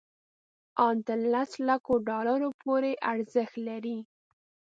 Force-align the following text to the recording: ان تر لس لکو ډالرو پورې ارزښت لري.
ان 0.87 0.95
تر 1.07 1.19
لس 1.33 1.51
لکو 1.67 1.93
ډالرو 2.09 2.49
پورې 2.63 2.91
ارزښت 3.11 3.55
لري. 3.67 3.97